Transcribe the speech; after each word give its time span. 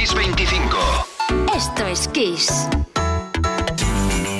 Kiss 0.00 0.14
25. 0.14 0.78
Esto 1.54 1.86
es 1.86 2.08
Kiss. 2.08 2.68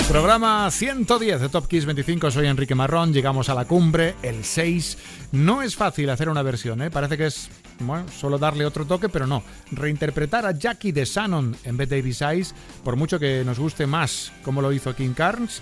Programa 0.09 0.71
110 0.71 1.39
de 1.39 1.49
Top 1.49 1.67
Kiss 1.67 1.85
25, 1.85 2.31
soy 2.31 2.47
Enrique 2.47 2.73
Marrón, 2.73 3.13
llegamos 3.13 3.47
a 3.47 3.53
la 3.53 3.65
cumbre, 3.65 4.15
el 4.23 4.43
6. 4.43 4.97
No 5.33 5.61
es 5.61 5.75
fácil 5.75 6.09
hacer 6.09 6.29
una 6.29 6.41
versión, 6.41 6.81
¿eh? 6.81 6.89
parece 6.89 7.15
que 7.15 7.27
es 7.27 7.51
bueno, 7.77 8.07
solo 8.09 8.39
darle 8.39 8.65
otro 8.65 8.85
toque, 8.85 9.07
pero 9.07 9.27
no. 9.27 9.43
Reinterpretar 9.69 10.47
a 10.47 10.57
Jackie 10.57 10.93
de 10.93 11.05
Shannon 11.05 11.55
en 11.63 11.77
vez 11.77 11.89
de 11.89 11.97
Davis 11.97 12.17
Size, 12.17 12.55
por 12.83 12.95
mucho 12.95 13.19
que 13.19 13.43
nos 13.45 13.59
guste 13.59 13.85
más 13.85 14.31
como 14.43 14.63
lo 14.63 14.73
hizo 14.73 14.95
King 14.95 15.13
Carnes, 15.13 15.61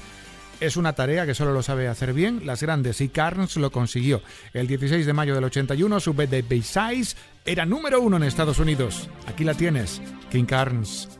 es 0.60 0.76
una 0.76 0.94
tarea 0.94 1.26
que 1.26 1.34
solo 1.34 1.54
lo 1.54 1.64
sabe 1.64 1.88
hacer 1.88 2.14
bien 2.14 2.42
las 2.46 2.62
grandes 2.62 3.00
y 3.02 3.10
Carnes 3.10 3.56
lo 3.56 3.72
consiguió. 3.72 4.22
El 4.54 4.68
16 4.68 5.06
de 5.06 5.14
mayo 5.14 5.34
del 5.36 5.46
81 5.46 6.00
su 6.00 6.14
de 6.14 6.62
Size 6.62 7.16
era 7.52 7.66
número 7.66 8.00
uno 8.00 8.18
en 8.18 8.24
Estados 8.24 8.60
Unidos. 8.60 9.10
Aquí 9.26 9.44
la 9.44 9.56
tienes, 9.56 10.00
King 10.30 10.46
Carnes. 10.46 11.19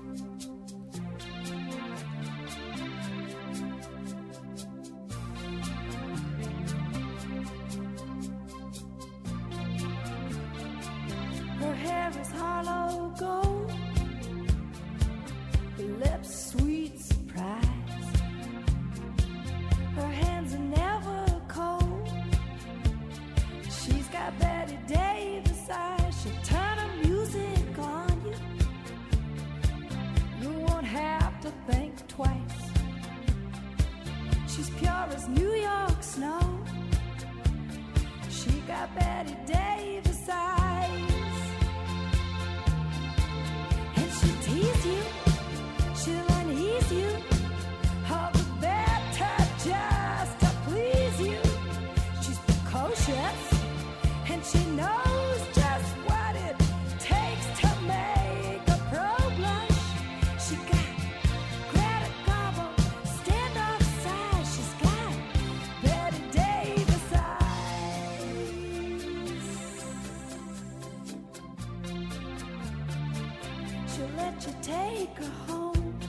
she'll 74.00 74.08
let 74.16 74.48
you 74.48 74.54
take 74.62 75.18
her 75.18 75.32
home. 75.48 76.00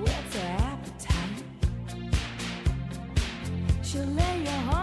What's 0.00 0.36
her 0.36 0.56
appetite? 0.58 1.44
She'll 3.82 4.04
lay 4.04 4.42
you 4.42 4.50
home. 4.50 4.81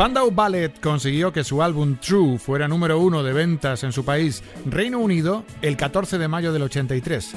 Spandau 0.00 0.30
Ballet 0.30 0.80
consiguió 0.80 1.30
que 1.30 1.44
su 1.44 1.62
álbum 1.62 1.96
True 1.96 2.38
fuera 2.38 2.66
número 2.66 2.98
uno 2.98 3.22
de 3.22 3.34
ventas 3.34 3.84
en 3.84 3.92
su 3.92 4.02
país, 4.02 4.42
Reino 4.64 4.98
Unido, 4.98 5.44
el 5.60 5.76
14 5.76 6.16
de 6.16 6.26
mayo 6.26 6.54
del 6.54 6.62
83. 6.62 7.34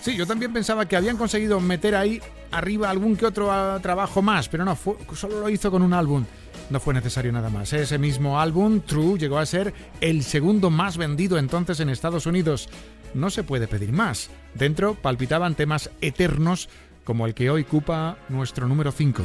Sí, 0.00 0.16
yo 0.16 0.26
también 0.26 0.52
pensaba 0.52 0.86
que 0.86 0.96
habían 0.96 1.16
conseguido 1.16 1.60
meter 1.60 1.94
ahí 1.94 2.20
arriba 2.50 2.90
algún 2.90 3.16
que 3.16 3.26
otro 3.26 3.52
ah, 3.52 3.78
trabajo 3.80 4.22
más, 4.22 4.48
pero 4.48 4.64
no, 4.64 4.76
solo 5.14 5.38
lo 5.38 5.48
hizo 5.50 5.70
con 5.70 5.82
un 5.82 5.92
álbum. 5.92 6.24
No 6.68 6.80
fue 6.80 6.94
necesario 6.94 7.30
nada 7.30 7.48
más. 7.48 7.72
Ese 7.72 7.96
mismo 7.96 8.40
álbum, 8.40 8.80
True, 8.80 9.16
llegó 9.16 9.38
a 9.38 9.46
ser 9.46 9.72
el 10.00 10.24
segundo 10.24 10.68
más 10.68 10.96
vendido 10.96 11.38
entonces 11.38 11.78
en 11.78 11.90
Estados 11.90 12.26
Unidos. 12.26 12.68
No 13.14 13.30
se 13.30 13.44
puede 13.44 13.68
pedir 13.68 13.92
más. 13.92 14.30
Dentro 14.54 14.96
palpitaban 14.96 15.54
temas 15.54 15.90
eternos 16.00 16.68
como 17.04 17.26
el 17.26 17.34
que 17.34 17.50
hoy 17.50 17.62
ocupa 17.62 18.18
nuestro 18.28 18.66
número 18.66 18.90
5, 18.90 19.22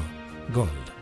Gold. 0.53 0.94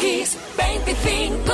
Kiss 0.00 0.38
25. 0.56 1.52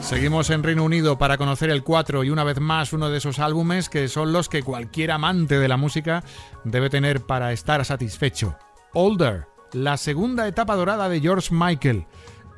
Seguimos 0.00 0.50
en 0.50 0.62
Reino 0.62 0.84
Unido 0.84 1.16
para 1.16 1.38
conocer 1.38 1.70
el 1.70 1.82
4 1.82 2.24
y 2.24 2.30
una 2.30 2.44
vez 2.44 2.60
más 2.60 2.92
uno 2.92 3.08
de 3.08 3.18
esos 3.18 3.38
álbumes 3.38 3.88
que 3.88 4.08
son 4.08 4.32
los 4.32 4.48
que 4.48 4.62
cualquier 4.62 5.12
amante 5.12 5.58
de 5.58 5.68
la 5.68 5.76
música 5.76 6.22
debe 6.64 6.90
tener 6.90 7.22
para 7.22 7.52
estar 7.52 7.84
satisfecho. 7.84 8.56
Older, 8.92 9.46
la 9.72 9.96
segunda 9.96 10.46
etapa 10.46 10.74
dorada 10.76 11.08
de 11.08 11.20
George 11.20 11.54
Michael. 11.54 12.06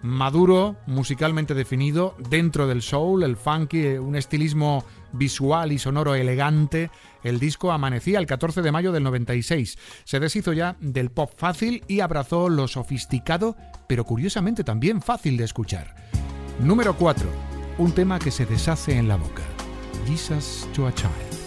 Maduro, 0.04 0.76
musicalmente 0.87 1.54
definido, 1.54 2.14
dentro 2.28 2.66
del 2.66 2.82
soul, 2.82 3.23
el 3.23 3.38
funky, 3.38 3.96
un 3.96 4.16
estilismo 4.16 4.84
visual 5.14 5.73
y 5.73 5.78
sonoro 5.78 6.14
elegante. 6.14 6.90
El 7.23 7.40
disco 7.40 7.73
amanecía 7.73 8.18
el 8.18 8.26
14 8.26 8.61
de 8.61 8.70
mayo 8.70 8.92
del 8.92 9.02
96. 9.02 9.78
Se 10.04 10.20
deshizo 10.20 10.52
ya 10.52 10.76
del 10.78 11.11
pop 11.11 11.32
fácil 11.34 11.82
y 11.88 12.00
abrazó 12.00 12.50
lo 12.50 12.68
sofisticado, 12.68 13.56
pero 13.88 14.04
curiosamente 14.04 14.62
también 14.62 15.00
fácil 15.00 15.38
de 15.38 15.44
escuchar. 15.44 15.94
Número 16.61 16.94
4. 16.96 17.26
Un 17.78 17.92
tema 17.92 18.18
que 18.18 18.30
se 18.30 18.44
deshace 18.44 18.99
en 18.99 19.08
la 19.08 19.16
boca. 19.16 19.42
Jesus 20.06 20.68
to 20.75 20.87
a 20.87 20.92
Child. 20.92 21.43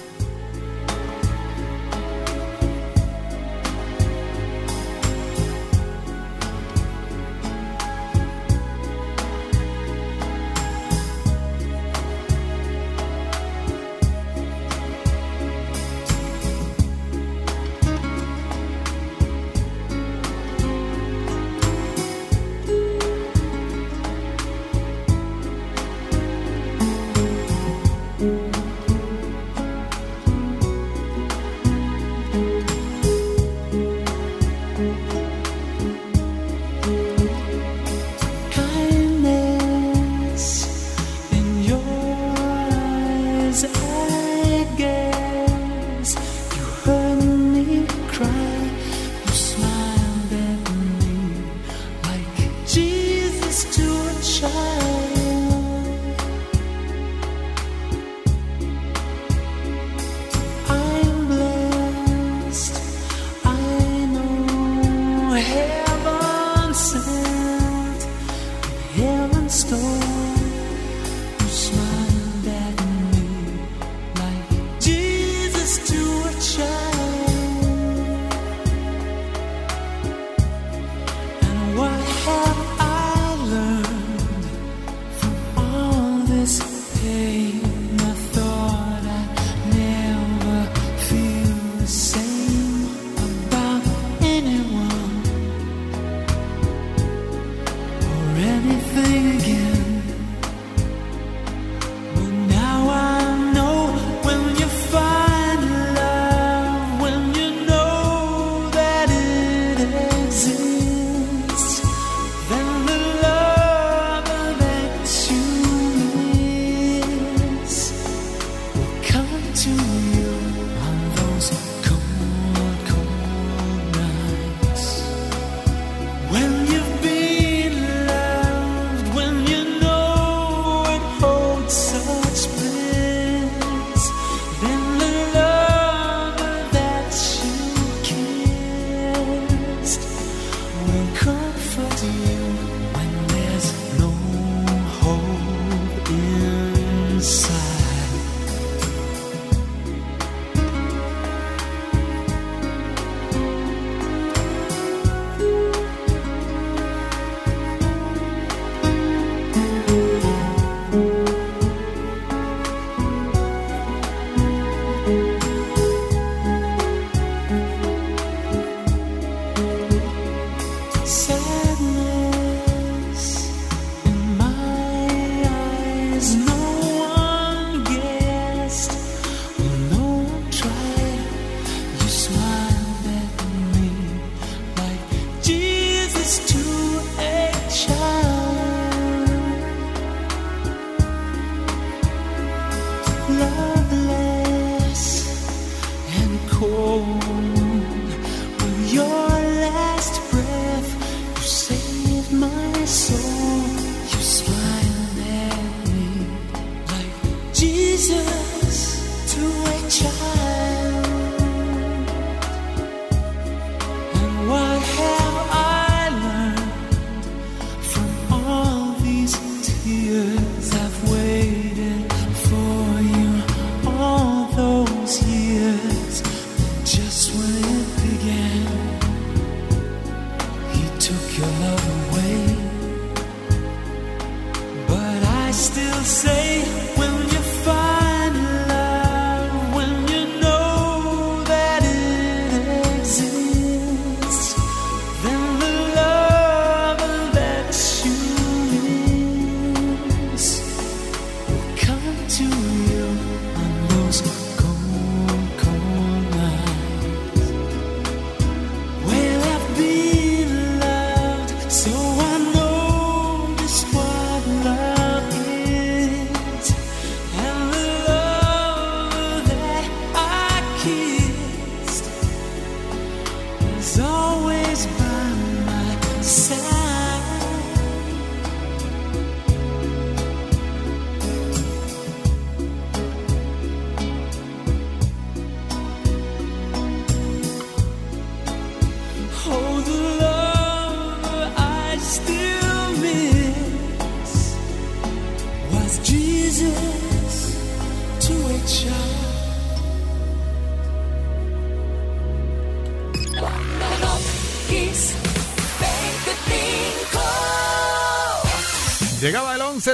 say 236.08 236.47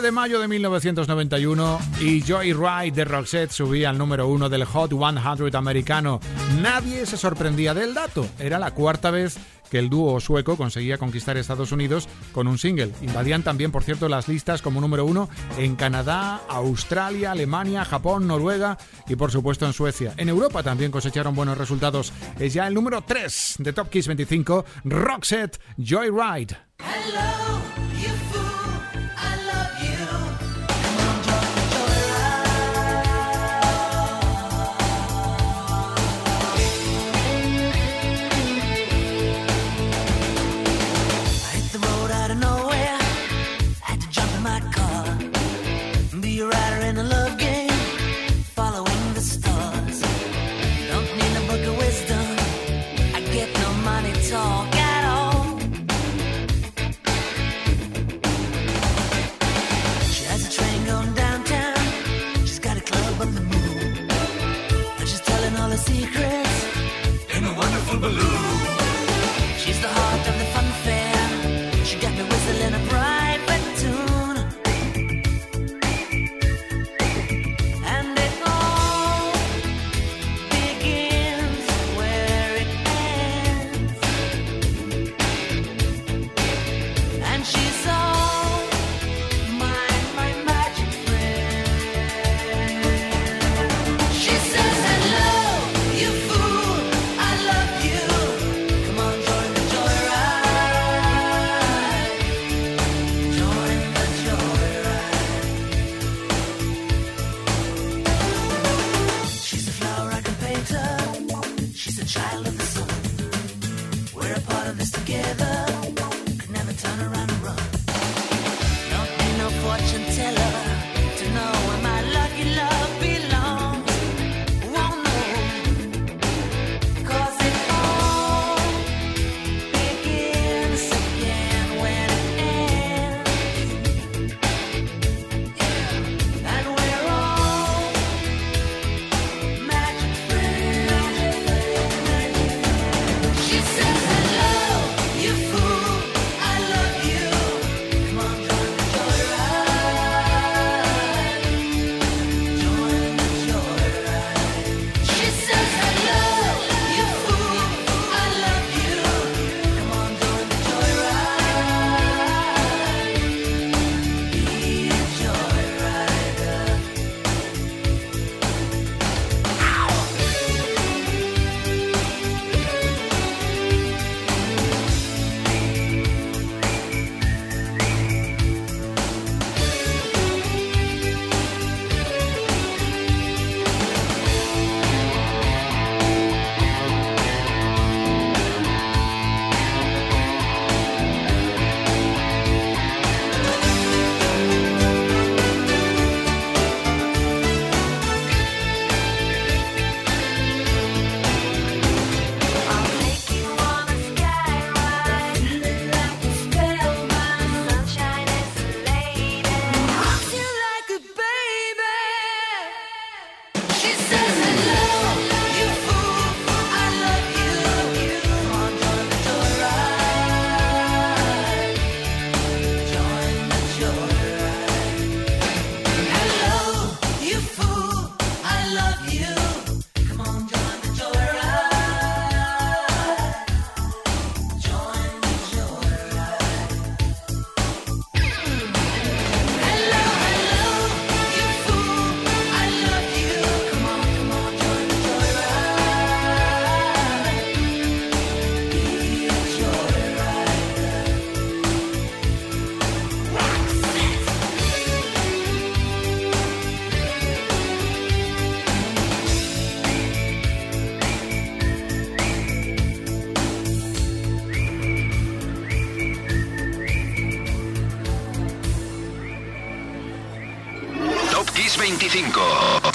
de 0.01 0.11
mayo 0.11 0.39
de 0.39 0.47
1991 0.47 1.79
y 2.01 2.21
Joy 2.21 2.53
Ride 2.53 2.91
de 2.91 3.05
Roxette 3.05 3.51
subía 3.51 3.91
al 3.91 3.97
número 3.97 4.27
uno 4.27 4.49
del 4.49 4.65
Hot 4.65 4.91
100 4.91 5.55
americano. 5.55 6.19
Nadie 6.61 7.05
se 7.05 7.15
sorprendía 7.15 7.75
del 7.75 7.93
dato. 7.93 8.27
Era 8.39 8.57
la 8.57 8.71
cuarta 8.71 9.11
vez 9.11 9.37
que 9.69 9.77
el 9.77 9.89
dúo 9.89 10.19
sueco 10.19 10.57
conseguía 10.57 10.97
conquistar 10.97 11.37
Estados 11.37 11.71
Unidos 11.71 12.07
con 12.31 12.47
un 12.47 12.57
single. 12.57 12.91
Invadían 13.01 13.43
también, 13.43 13.71
por 13.71 13.83
cierto, 13.83 14.09
las 14.09 14.27
listas 14.27 14.63
como 14.63 14.81
número 14.81 15.05
uno 15.05 15.29
en 15.57 15.75
Canadá, 15.75 16.41
Australia, 16.49 17.31
Alemania, 17.31 17.85
Japón, 17.85 18.25
Noruega 18.27 18.77
y, 19.07 19.15
por 19.15 19.31
supuesto, 19.31 19.67
en 19.67 19.73
Suecia. 19.73 20.13
En 20.17 20.27
Europa 20.27 20.63
también 20.63 20.91
cosecharon 20.91 21.35
buenos 21.35 21.57
resultados. 21.57 22.13
Es 22.39 22.53
ya 22.53 22.67
el 22.67 22.73
número 22.73 23.01
3 23.01 23.55
de 23.59 23.73
Top 23.73 23.89
Kiss 23.89 24.07
25, 24.07 24.65
Roxette 24.85 25.59
Joyride. 25.77 26.57
Hello, 26.79 27.61
you 28.01 28.42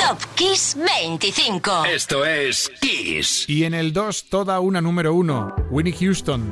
Top 0.08 0.24
Kiss 0.36 0.74
25. 0.74 1.84
Esto 1.84 2.24
es 2.24 2.72
Kiss. 2.80 3.46
Y 3.46 3.64
en 3.64 3.74
el 3.74 3.92
2, 3.92 4.30
toda 4.30 4.58
una 4.58 4.80
número 4.80 5.12
1, 5.12 5.66
Winnie 5.70 5.92
Houston. 5.92 6.48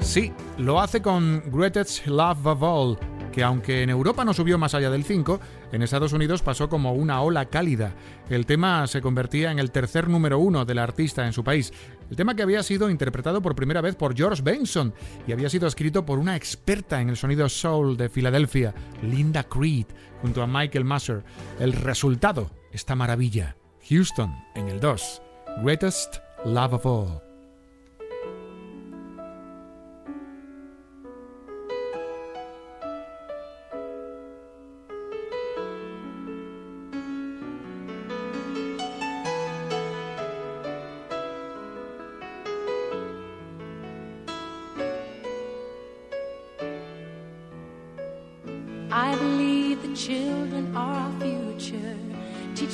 Sí, 0.00 0.32
lo 0.56 0.80
hace 0.80 1.02
con 1.02 1.42
Greatest 1.50 2.06
Love 2.06 2.46
of 2.46 2.62
All, 2.62 2.98
que 3.32 3.42
aunque 3.42 3.82
en 3.82 3.90
Europa 3.90 4.24
no 4.24 4.32
subió 4.32 4.56
más 4.56 4.74
allá 4.74 4.88
del 4.88 5.02
5, 5.02 5.40
en 5.72 5.82
Estados 5.82 6.12
Unidos 6.12 6.42
pasó 6.42 6.68
como 6.68 6.92
una 6.92 7.22
ola 7.22 7.46
cálida. 7.46 7.92
El 8.30 8.46
tema 8.46 8.86
se 8.86 9.00
convertía 9.00 9.50
en 9.50 9.58
el 9.58 9.72
tercer 9.72 10.08
número 10.08 10.38
uno 10.38 10.64
del 10.64 10.78
artista 10.78 11.26
en 11.26 11.32
su 11.32 11.42
país. 11.42 11.72
El 12.08 12.14
tema 12.14 12.36
que 12.36 12.42
había 12.42 12.62
sido 12.62 12.88
interpretado 12.88 13.42
por 13.42 13.56
primera 13.56 13.80
vez 13.80 13.96
por 13.96 14.14
George 14.14 14.42
Benson 14.42 14.94
y 15.26 15.32
había 15.32 15.50
sido 15.50 15.66
escrito 15.66 16.06
por 16.06 16.20
una 16.20 16.36
experta 16.36 17.00
en 17.00 17.08
el 17.08 17.16
sonido 17.16 17.48
soul 17.48 17.96
de 17.96 18.08
Filadelfia, 18.08 18.72
Linda 19.02 19.42
Creed, 19.42 19.86
junto 20.20 20.40
a 20.40 20.46
Michael 20.46 20.84
Masser. 20.84 21.24
El 21.58 21.72
resultado, 21.72 22.61
esta 22.72 22.94
maravilla. 22.94 23.56
Houston 23.88 24.34
en 24.54 24.68
el 24.68 24.80
2. 24.80 25.22
Greatest 25.62 26.16
Love 26.44 26.74
of 26.74 26.86
All. 26.86 27.31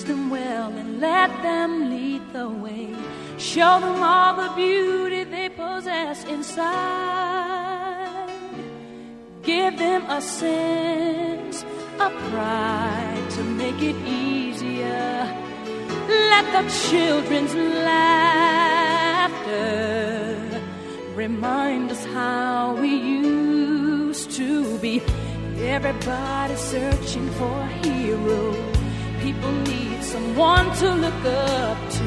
Them 0.09 0.31
well 0.31 0.73
and 0.73 1.01
let 1.01 1.31
them 1.43 1.91
lead 1.91 2.23
the 2.33 2.49
way. 2.49 2.89
Show 3.37 3.79
them 3.81 4.03
all 4.03 4.35
the 4.37 4.51
beauty 4.57 5.25
they 5.25 5.51
possess 5.51 6.25
inside. 6.25 7.79
Give 9.43 9.79
them 9.79 10.05
a 10.09 10.21
sense 10.23 11.63
of 12.01 12.13
pride 12.31 13.27
to 13.31 13.43
make 13.45 13.81
it 13.83 13.97
easier. 14.07 15.37
Let 16.09 16.45
the 16.57 16.65
children's 16.89 17.55
laughter 17.55 18.49
remind 21.15 21.91
us 21.91 22.05
how 22.07 22.75
we 22.81 22.95
used 22.95 24.31
to 24.33 24.79
be. 24.79 25.03
Everybody 25.59 26.57
searching 26.57 27.29
for 27.33 27.61
a 27.61 27.69
hero. 27.85 28.55
People 29.21 29.53
need 29.53 29.88
someone 30.13 30.67
to 30.77 30.89
look 31.05 31.25
up 31.25 31.79
to. 31.97 32.07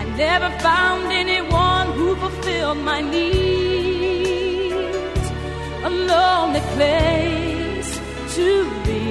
I 0.00 0.04
never 0.16 0.50
found 0.58 1.12
anyone 1.12 1.86
who 1.92 2.16
fulfilled 2.16 2.78
my 2.78 3.00
needs. 3.00 4.74
A 5.88 5.90
lonely 6.10 6.62
place 6.76 7.90
to 8.36 8.48
be. 8.86 9.04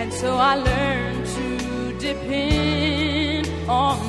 And 0.00 0.10
so 0.12 0.28
I 0.50 0.54
learned 0.70 1.26
to 1.36 1.48
depend 2.08 3.46
on 3.68 4.05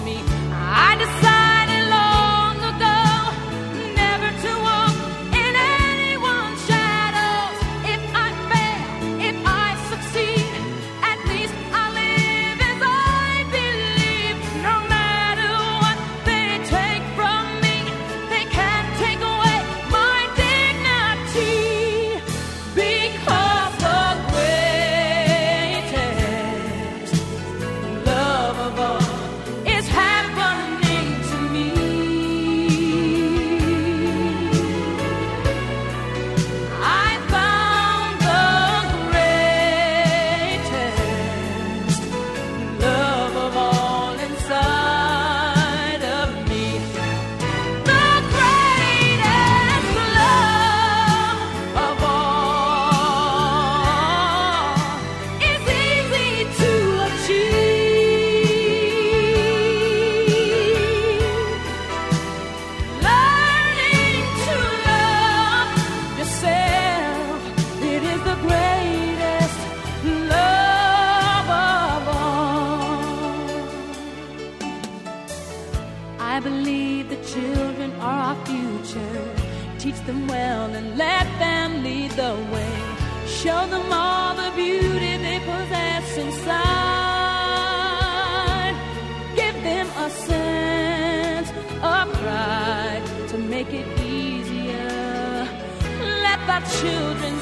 our 96.57 96.63
children 96.81 97.36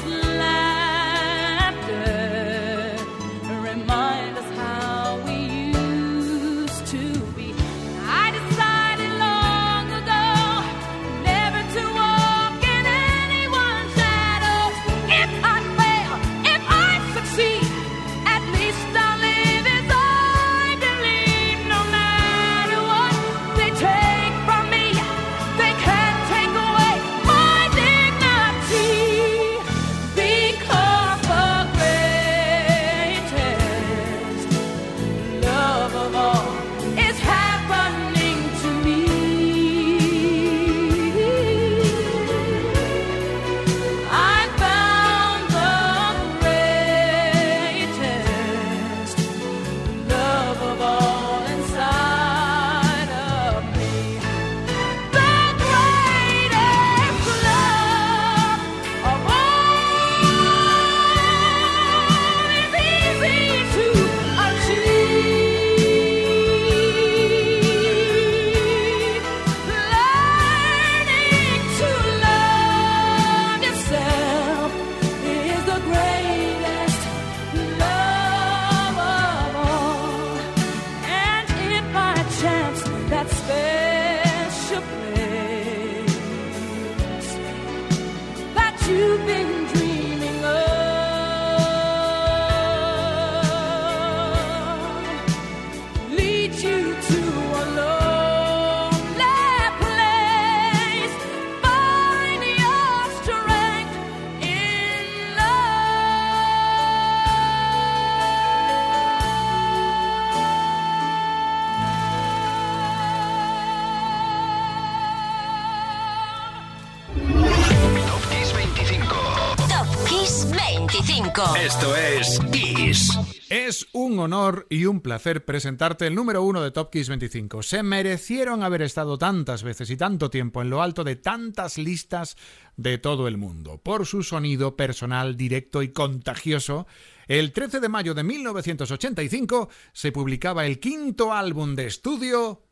25. 121.36 121.56
Esto 121.56 121.96
es 121.96 122.40
Kiss. 122.50 123.18
Es 123.50 123.86
un 123.92 124.18
honor 124.18 124.66
y 124.70 124.86
un 124.86 125.00
placer 125.00 125.44
presentarte 125.44 126.06
el 126.06 126.14
número 126.14 126.42
uno 126.42 126.62
de 126.62 126.70
Top 126.70 126.90
Kiss 126.90 127.08
25. 127.08 127.62
Se 127.62 127.82
merecieron 127.82 128.62
haber 128.62 128.82
estado 128.82 129.18
tantas 129.18 129.62
veces 129.62 129.90
y 129.90 129.96
tanto 129.96 130.30
tiempo 130.30 130.62
en 130.62 130.70
lo 130.70 130.82
alto 130.82 131.04
de 131.04 131.16
tantas 131.16 131.76
listas 131.78 132.36
de 132.76 132.98
todo 132.98 133.28
el 133.28 133.36
mundo. 133.36 133.78
Por 133.82 134.06
su 134.06 134.22
sonido 134.22 134.76
personal, 134.76 135.36
directo 135.36 135.82
y 135.82 135.88
contagioso, 135.88 136.86
el 137.28 137.52
13 137.52 137.80
de 137.80 137.88
mayo 137.88 138.14
de 138.14 138.22
1985 138.22 139.68
se 139.92 140.12
publicaba 140.12 140.64
el 140.64 140.80
quinto 140.80 141.32
álbum 141.32 141.74
de 141.74 141.86
estudio 141.86 142.62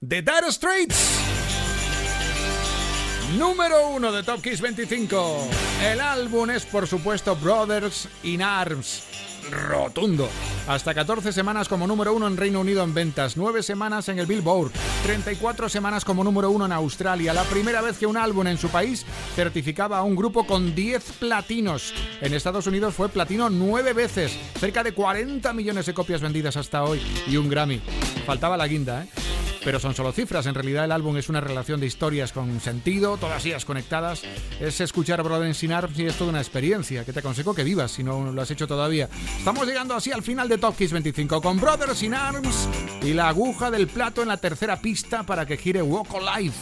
de 0.00 0.22
Dire 0.22 0.50
Straits. 0.50 1.67
Número 3.36 3.90
1 3.90 4.12
de 4.12 4.22
Top 4.22 4.40
Kiss 4.40 4.62
25. 4.62 5.48
El 5.84 6.00
álbum 6.00 6.48
es 6.48 6.64
por 6.64 6.86
supuesto 6.86 7.36
Brothers 7.36 8.08
in 8.22 8.40
Arms. 8.40 9.02
Rotundo. 9.50 10.28
Hasta 10.66 10.94
14 10.94 11.32
semanas 11.32 11.68
como 11.68 11.86
número 11.86 12.14
1 12.14 12.26
en 12.26 12.36
Reino 12.36 12.60
Unido 12.60 12.82
en 12.82 12.94
ventas, 12.94 13.36
9 13.36 13.62
semanas 13.62 14.08
en 14.08 14.18
el 14.18 14.26
Billboard, 14.26 14.70
34 15.04 15.68
semanas 15.68 16.04
como 16.04 16.24
número 16.24 16.50
1 16.50 16.66
en 16.66 16.72
Australia, 16.72 17.32
la 17.32 17.44
primera 17.44 17.80
vez 17.80 17.98
que 17.98 18.06
un 18.06 18.16
álbum 18.16 18.46
en 18.46 18.58
su 18.58 18.68
país 18.68 19.04
certificaba 19.34 19.98
a 19.98 20.02
un 20.02 20.16
grupo 20.16 20.46
con 20.46 20.74
10 20.74 21.02
platinos. 21.18 21.94
En 22.20 22.34
Estados 22.34 22.66
Unidos 22.66 22.94
fue 22.94 23.08
platino 23.08 23.48
9 23.48 23.92
veces, 23.92 24.38
cerca 24.58 24.82
de 24.82 24.92
40 24.92 25.52
millones 25.52 25.86
de 25.86 25.94
copias 25.94 26.20
vendidas 26.20 26.56
hasta 26.56 26.84
hoy 26.84 27.00
y 27.26 27.36
un 27.36 27.48
Grammy. 27.48 27.80
Faltaba 28.26 28.56
la 28.56 28.66
guinda, 28.66 29.04
¿eh? 29.04 29.27
Pero 29.68 29.80
son 29.80 29.94
solo 29.94 30.12
cifras, 30.12 30.46
en 30.46 30.54
realidad 30.54 30.86
el 30.86 30.92
álbum 30.92 31.18
es 31.18 31.28
una 31.28 31.42
relación 31.42 31.78
de 31.78 31.84
historias 31.84 32.32
con 32.32 32.58
sentido, 32.58 33.18
todas 33.18 33.44
ellas 33.44 33.66
conectadas. 33.66 34.22
Es 34.58 34.80
escuchar 34.80 35.22
in 35.62 35.72
Arms 35.72 35.98
y 35.98 36.06
es 36.06 36.14
toda 36.16 36.30
una 36.30 36.38
experiencia 36.38 37.04
que 37.04 37.12
te 37.12 37.18
aconsejo 37.18 37.54
que 37.54 37.64
vivas 37.64 37.90
si 37.90 38.02
no 38.02 38.32
lo 38.32 38.40
has 38.40 38.50
hecho 38.50 38.66
todavía. 38.66 39.10
Estamos 39.36 39.66
llegando 39.66 39.94
así 39.94 40.10
al 40.10 40.22
final 40.22 40.48
de 40.48 40.56
Top 40.56 40.74
Kiss 40.74 40.90
25 40.90 41.42
con 41.42 41.60
Brothers 41.60 42.02
in 42.02 42.14
Arms 42.14 42.66
y 43.02 43.12
la 43.12 43.28
aguja 43.28 43.70
del 43.70 43.88
plato 43.88 44.22
en 44.22 44.28
la 44.28 44.38
tercera 44.38 44.80
pista 44.80 45.24
para 45.24 45.44
que 45.44 45.58
gire 45.58 45.82
Walk 45.82 46.14
Alive. 46.14 46.54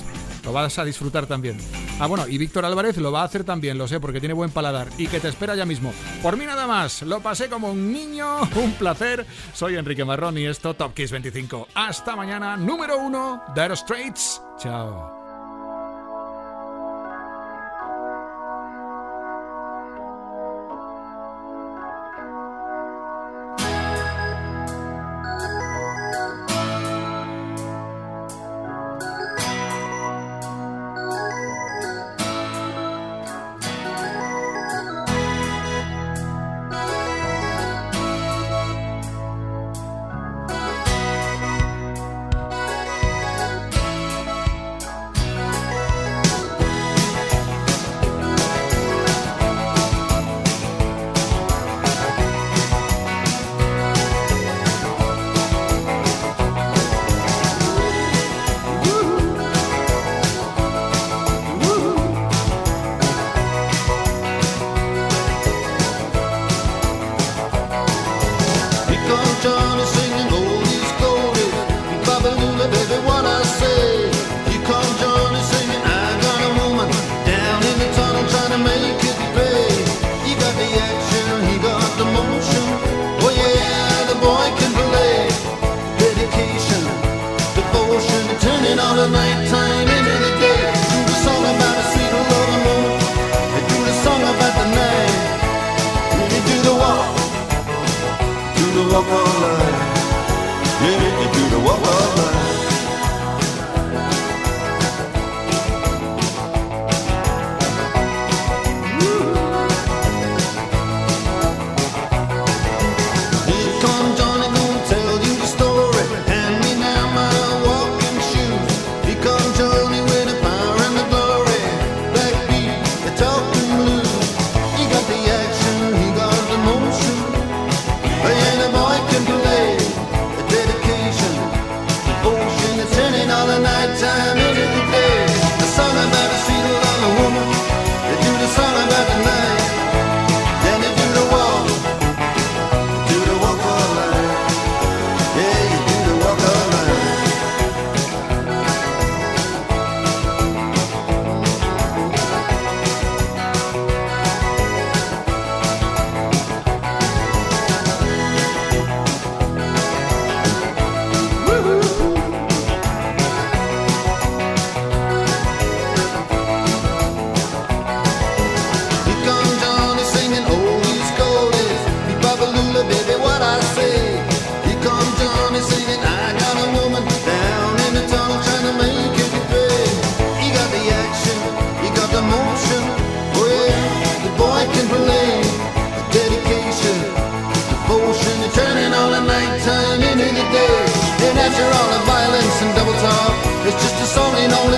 Lo 0.47 0.53
vas 0.53 0.79
a 0.79 0.85
disfrutar 0.85 1.27
también. 1.27 1.59
Ah, 1.99 2.07
bueno, 2.07 2.29
y 2.29 2.39
Víctor 2.39 2.65
Álvarez 2.65 2.97
lo 2.99 3.11
va 3.11 3.23
a 3.23 3.25
hacer 3.25 3.43
también, 3.43 3.77
lo 3.77 3.89
sé, 3.89 3.99
porque 3.99 4.21
tiene 4.21 4.33
buen 4.33 4.51
paladar 4.51 4.89
y 4.97 5.09
que 5.09 5.19
te 5.19 5.29
espera 5.29 5.57
ya 5.57 5.67
mismo. 5.67 5.93
Por 6.23 6.37
mí 6.37 6.47
nada 6.47 6.69
más, 6.69 7.03
lo 7.03 7.21
pasé 7.21 7.49
como 7.49 7.71
un 7.73 7.93
niño, 7.93 8.41
un 8.55 8.73
placer. 8.75 9.27
Soy 9.53 9.75
Enrique 9.75 10.05
Marrón 10.05 10.39
y 10.39 10.47
esto 10.47 10.75
Top 10.75 10.95
Kiss 10.95 11.11
25. 11.11 11.69
Hasta 11.75 12.15
mañana, 12.15 12.57
número 12.57 12.97
uno, 12.99 13.43
Dire 13.55 13.75
Straits. 13.75 14.41
Chao. 14.59 15.16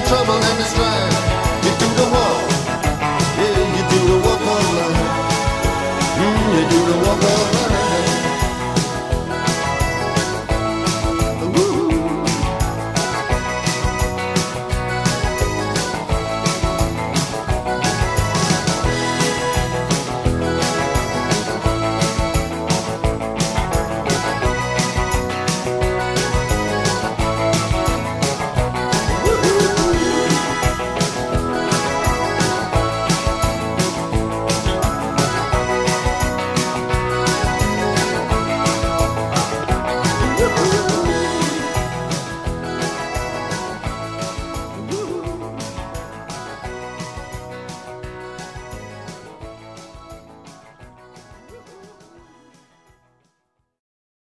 trouble 0.08 0.42
and 0.42 0.60
it's 0.60 0.77